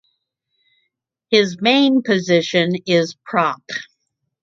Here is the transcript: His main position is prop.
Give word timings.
His 1.29 1.61
main 1.61 2.01
position 2.01 2.71
is 2.87 3.15
prop. 3.23 3.61